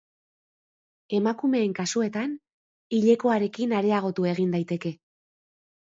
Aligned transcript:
Emakumeen 1.17 1.75
kasuetan 1.81 2.33
hilekoarekin 2.99 3.79
areagotu 3.81 4.29
egin 4.35 4.57
daiteke. 4.57 4.97